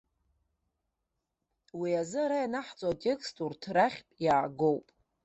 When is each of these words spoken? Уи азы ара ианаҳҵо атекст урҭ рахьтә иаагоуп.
Уи 1.79 1.91
азы 2.01 2.19
ара 2.23 2.37
ианаҳҵо 2.41 2.85
атекст 2.93 3.35
урҭ 3.45 3.61
рахьтә 3.75 4.15
иаагоуп. 4.25 4.85